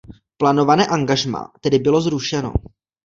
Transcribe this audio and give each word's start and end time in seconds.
Plánované 0.37 0.87
angažmá 0.87 1.51
tedy 1.61 1.79
bylo 1.79 2.01
zrušeno. 2.01 2.53